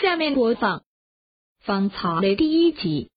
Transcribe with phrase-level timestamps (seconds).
[0.00, 0.82] 下面播放
[1.60, 3.10] 芳草的第一集。